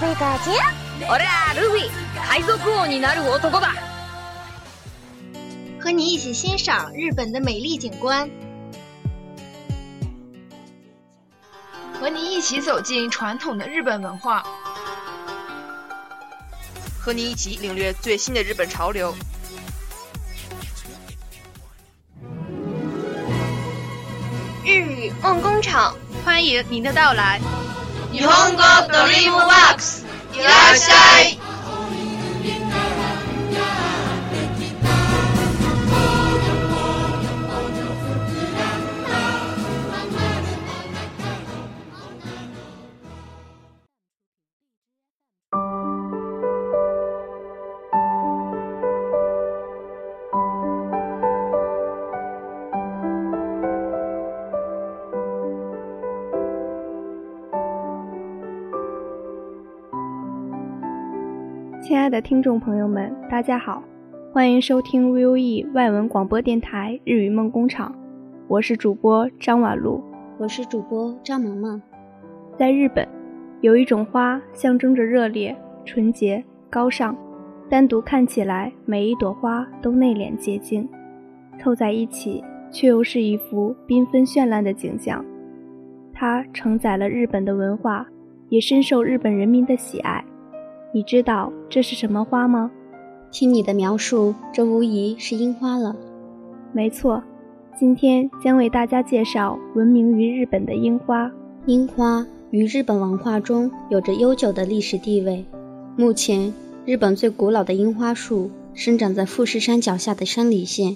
[0.00, 0.52] 贝大姐，
[1.08, 1.90] 俺らルフィ，
[2.28, 3.72] 海賊王になる男だ。
[5.78, 8.30] 和你一起欣赏日本的美丽景观，
[11.98, 14.44] 和你一起走进传统的日本文化，
[16.98, 19.14] 和你一起领略最新的日本潮流。
[24.62, 27.40] 日语梦工厂欢迎您的到来。
[28.14, 31.43] 日本語ドリームワークスいらっしゃい。
[61.95, 63.81] 亲爱的听众朋友们，大家好，
[64.33, 67.95] 欢迎收听 VOE 外文广播电台日语梦工厂，
[68.49, 70.03] 我是主播张婉露。
[70.37, 71.81] 我是主播张萌萌。
[72.57, 73.07] 在日本，
[73.61, 75.55] 有一种花象征着热烈、
[75.85, 77.15] 纯洁、高尚，
[77.69, 80.85] 单独看起来每一朵花都内敛洁净，
[81.57, 85.23] 凑在一起却又是一幅缤纷绚烂的景象。
[86.11, 88.05] 它承载了日本的文化，
[88.49, 90.21] 也深受日本人民的喜爱。
[90.95, 92.71] 你知道这是什么花吗？
[93.29, 95.93] 听你的描述，这无疑是樱花了。
[96.71, 97.21] 没错，
[97.77, 101.29] 今天将为大家介绍闻名于日本的樱花。
[101.65, 105.43] 樱花于日本文化中有着悠久的历史地位。
[105.97, 106.53] 目前，
[106.85, 110.95] 日本最古老的樱花树生长在富士山脚下的山梨县。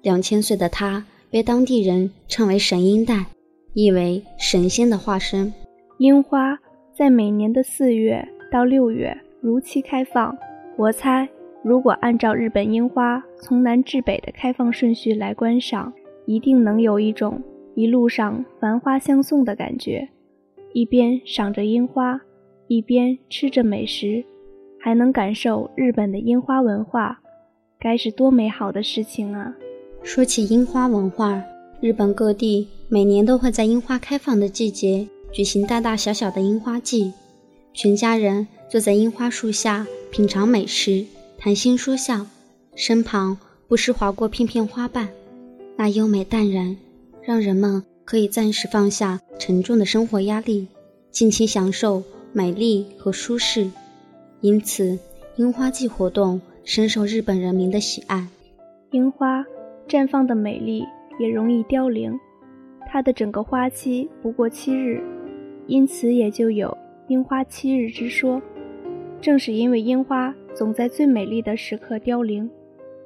[0.00, 3.26] 两千岁的它被当地人称为神樱代，
[3.74, 5.52] 意为神仙的化身。
[5.98, 6.58] 樱花
[6.96, 10.34] 在每年的四月到六月如期开放。
[10.74, 11.28] 我猜，
[11.62, 15.92] 如果按照日本樱花从南至北的开放顺序来观赏，
[16.24, 17.42] 一定能有一种
[17.74, 20.08] 一路上繁花相送的感觉。
[20.72, 22.18] 一边赏着樱花，
[22.68, 24.24] 一边吃着美食，
[24.80, 27.20] 还能感受日本的樱花文化，
[27.78, 29.54] 该是多美好的事情啊！
[30.02, 31.44] 说起樱花文化，
[31.82, 37.12] 日本各地每年都会在樱花开放的季节举行大大小小的樱花季，
[37.74, 41.04] 全家人坐在樱花树下品尝美食，
[41.38, 42.26] 谈心说笑，
[42.74, 43.38] 身旁
[43.68, 45.08] 不时划过片片花瓣，
[45.76, 46.76] 那优美淡然，
[47.22, 50.66] 让人们可以暂时放下沉重的生活压力，
[51.10, 53.70] 尽情享受美丽和舒适。
[54.40, 54.98] 因此，
[55.36, 58.26] 樱花季活动深受日本人民的喜爱。
[58.90, 59.44] 樱花
[59.88, 60.84] 绽放的美丽
[61.20, 62.18] 也容易凋零，
[62.90, 65.02] 它的整个花期不过七日，
[65.66, 66.76] 因此也就有
[67.08, 68.42] “樱花七日”之说。
[69.24, 72.50] 正是因为樱花总在最美丽的时刻凋零，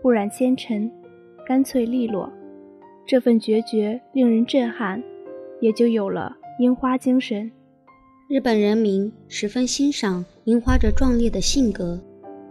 [0.03, 0.91] 不染纤尘，
[1.47, 2.29] 干脆利落，
[3.07, 5.01] 这份决绝令人震撼，
[5.61, 7.49] 也就有了樱花精神。
[8.29, 12.03] 日本人民十分欣赏樱花这壮烈的性格，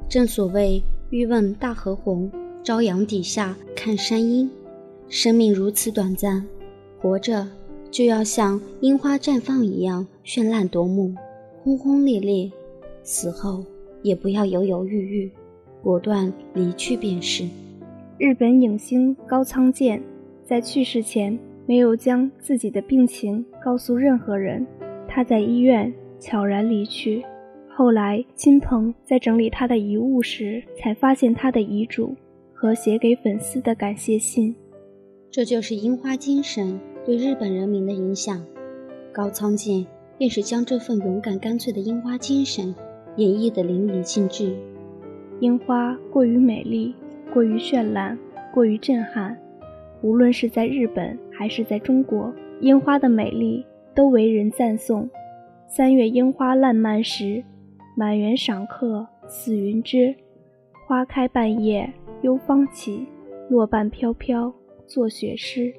[0.07, 0.81] 正所谓
[1.11, 2.31] “欲问大河红，
[2.63, 4.49] 朝阳底下看山樱”。
[5.09, 6.41] 生命如此短暂，
[7.01, 7.45] 活着
[7.91, 11.13] 就要像樱花绽放一样绚烂夺目、
[11.61, 12.49] 轰轰烈烈；
[13.09, 13.63] 死后
[14.01, 15.31] 也不要犹犹豫豫，
[15.81, 17.47] 果断离去便是。
[18.17, 20.03] 日本影星高仓健
[20.43, 24.67] 在去世前没有将自己的病情告诉任何人，
[25.07, 27.23] 他在医院悄然离去。
[27.69, 32.13] 后来，亲朋在整理他的遗物时，才发现他的遗嘱
[32.53, 34.53] 和写给粉丝的感谢信。
[35.31, 38.43] 这就是樱花精神对日本人民的影响。
[39.13, 39.85] 高仓健
[40.17, 42.75] 便是将这份勇敢干脆的樱花精神
[43.17, 44.55] 演绎得淋漓尽致。
[45.39, 46.95] 樱花过于美丽，
[47.33, 48.17] 过于绚烂，
[48.53, 49.37] 过于震撼。
[50.01, 55.09] 无论是在日本还是在中国，樱花的美丽都为人赞颂。
[55.67, 57.43] 三月樱花烂漫时，
[57.95, 60.15] 满园赏客似云芝。
[60.87, 61.91] 花开半夜
[62.21, 63.05] 幽芳起，
[63.49, 64.53] 落瓣飘飘
[64.85, 65.73] 作雪诗。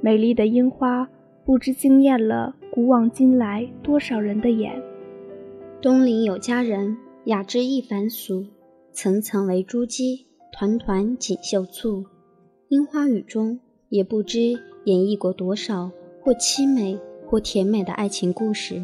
[0.00, 1.08] 美丽的樱花
[1.44, 4.80] 不知惊艳了古往今来多少人的眼。
[5.82, 8.46] 东邻有佳人，雅致亦凡俗。
[8.92, 12.02] 层层为珠玑，团团锦绣簇。
[12.68, 14.40] 樱花雨中，也不知
[14.84, 15.90] 演绎过多少
[16.22, 18.82] 或凄美或甜美的爱情故事。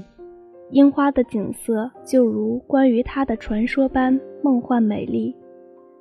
[0.71, 5.35] 樱花的景色就如关于它的传说般梦幻美丽。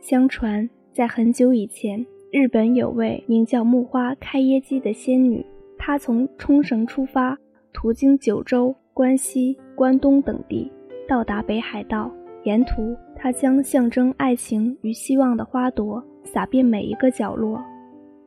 [0.02, 5.46] 相传，在很久以前，日本有位名叫木花开耶姬的仙女，
[5.78, 7.38] 她从冲绳出发，
[7.72, 10.70] 途经九州、关西、关东等地，
[11.12, 12.10] 到达北海道。
[12.46, 17.62] 沿途，他将象征爱情与希望的花朵撒遍每一个角落，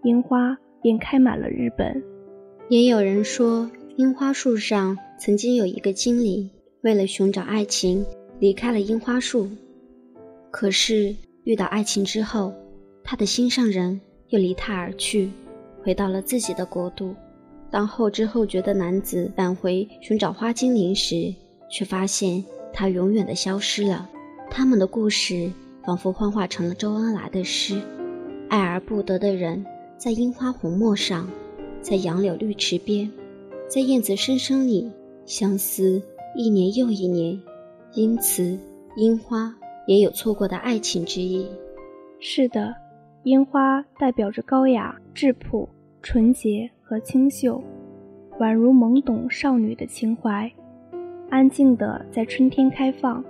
[0.02, 2.02] 樱花便开满了日本。
[2.69, 6.50] 也有人说，樱花树上曾经有一个精灵，
[6.82, 8.04] 为了寻找爱情，
[8.38, 9.48] 离开了樱花树。
[10.50, 11.16] 可是。
[11.44, 12.54] 遇到爱情之后，
[13.02, 15.31] 他的心上人又离他而去，
[15.82, 17.14] 回到了自己的国度。
[17.70, 21.34] 当后知后觉的男子返回寻找花精灵时，
[21.70, 22.42] 却发现
[22.75, 24.11] 他永远的消失了。
[24.50, 25.50] 他们的故事
[25.82, 27.81] 仿佛幻化成了周恩来的诗：
[28.50, 29.65] 爱而不得的人，
[29.97, 31.26] 在樱花红墨上，
[31.81, 33.11] 在杨柳绿池边，
[33.69, 34.93] 在燕子声声里
[35.25, 36.03] 相思
[36.37, 37.41] 一年又一年。
[37.94, 38.59] 因此，
[38.97, 39.55] 樱花。
[39.87, 41.47] 也有错过的爱情之意。
[42.19, 42.75] 是的，
[43.25, 45.69] 樱花代表着高雅、质朴、
[46.00, 47.62] 纯洁和清秀，
[48.38, 50.50] 宛如懵懂少女的情怀，
[51.34, 53.22] 安静地在春天开放。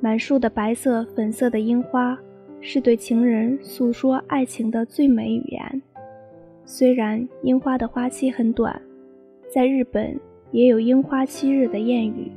[0.00, 2.18] 满树的白色、粉色的樱花，
[2.60, 5.82] 是对情人诉说爱情的最美语言。
[6.64, 8.82] 虽然樱花的花期很短，
[9.48, 10.18] 在日本
[10.50, 12.28] 也有“樱花七日”的谚语，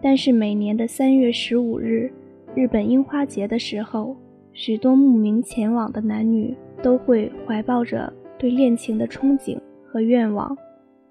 [0.00, 2.10] 但是每年的三月十五日。
[2.54, 4.16] 日本樱花节的时候，
[4.54, 10.56] 许多慕名前往的男女都会怀抱着对恋情的憧憬和愿望，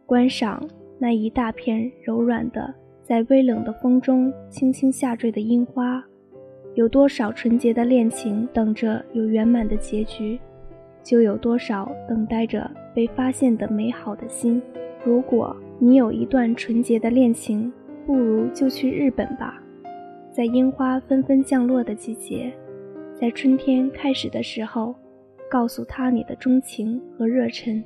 [0.08, 0.68] 观赏
[0.98, 2.74] 那一大片柔软的，
[3.12, 6.02] 在微冷的风中轻轻下坠的樱花。
[6.76, 10.40] 有多少纯洁的恋情等着有圆满的结局，
[11.04, 14.62] 就有多少等待着被发现的美好的心。
[15.04, 17.70] 如果你有一段纯洁的恋情，
[18.06, 19.62] 不如就去日本吧。
[20.32, 22.50] 在樱花纷纷降落的季节，
[23.14, 24.96] 在春天开始的时候，
[25.50, 27.84] 告诉他你的钟情和热忱。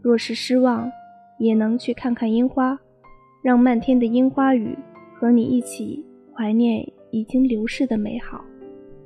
[0.00, 0.88] 若是失望，
[1.40, 2.78] 也能去看看樱花，
[3.44, 4.74] 让漫天的樱花雨
[5.20, 6.02] 和你一起
[6.32, 8.42] 怀念已经流逝的美好。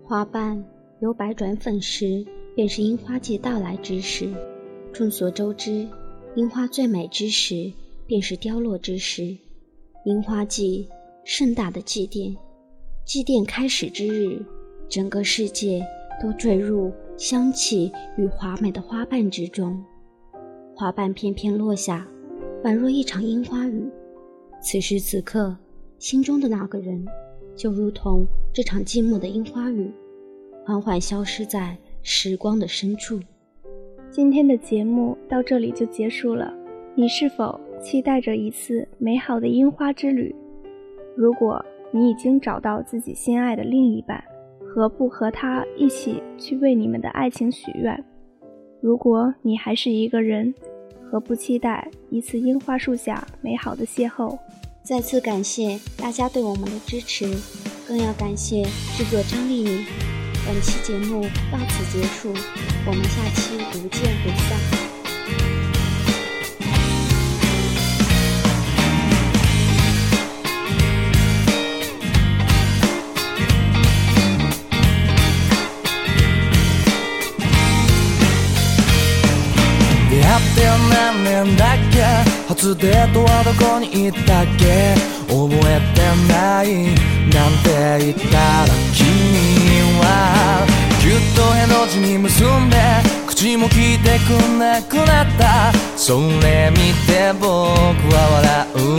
[0.05, 0.65] 花瓣
[1.01, 2.25] 由白转粉时，
[2.55, 4.33] 便是樱花季到来之时。
[4.93, 5.89] 众所周知，
[6.37, 7.73] 樱花最美之时，
[8.07, 9.37] 便是凋落之时。
[10.05, 10.89] 樱花季，
[11.25, 12.37] 盛大的祭奠。
[13.05, 14.41] 祭奠开始之日，
[14.89, 15.85] 整个世界
[16.23, 19.83] 都坠入香气与华美的花瓣之中。
[20.77, 22.07] 花瓣片片落下，
[22.63, 23.83] 宛若一场樱花雨。
[24.71, 25.57] 此时此刻，
[25.99, 27.03] 心中的那个人，
[27.57, 29.91] 就如同这场寂寞的樱花雨，
[30.63, 33.19] 缓缓消失在时光的深处。
[34.11, 36.53] 今天的节目到这里就结束了。
[36.95, 40.37] 你是否期待着一次美好的樱花之旅？
[41.17, 41.65] 如果。
[41.91, 44.23] 你已经找到自己心爱的另一半，
[44.61, 48.05] 何不和他一起去为你们的爱情许愿？
[48.83, 50.55] 如果你还是一个人，
[51.11, 54.39] 和不期待一次樱花树下美好的邂逅？
[54.83, 57.35] 再次感谢大家对我们的支持，
[57.87, 58.63] 更要感谢
[58.97, 59.85] 制作张丽颖。
[60.47, 61.23] 本期节目
[61.53, 62.29] 到此结束，
[62.87, 65.68] 我们下期不见不散。
[80.91, 82.03] 何年だっけ
[82.49, 84.95] 初デートはどこに行ったっけ
[85.27, 86.01] 覚えて
[86.33, 86.67] ない
[87.33, 87.67] なんて
[88.05, 89.07] 言ったら君
[90.01, 90.67] は
[91.01, 92.77] ぎゅっとへの字に結んで
[93.27, 96.77] 口も聞いてくれなくなったそれ見
[97.07, 98.17] て僕は
[98.75, 98.98] 笑う